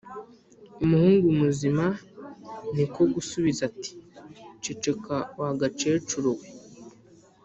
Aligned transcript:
Umuhungu 0.83 1.27
muzima 1.41 1.85
ni 2.75 2.85
ko 2.93 3.01
gusubiza 3.13 3.61
ati: 3.69 3.91
”Ceceka 4.63 5.15
wa 5.39 5.49
gakecuru 5.59 6.29
we 6.37 6.47